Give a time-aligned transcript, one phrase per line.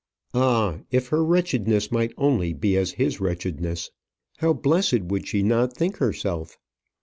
[0.33, 0.79] Ah!
[0.89, 3.91] if her wretchedness might only be as his wretchedness!
[4.37, 6.57] How blessed would she not think herself!